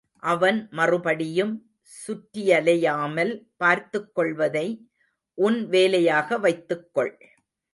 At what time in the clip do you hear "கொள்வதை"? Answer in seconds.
4.15-4.67